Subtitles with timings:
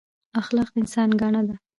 [0.41, 1.55] اخلاق د انسان ګاڼه ده